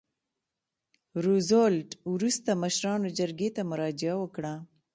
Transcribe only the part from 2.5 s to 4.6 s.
مشرانو جرګې ته مراجعه وکړه.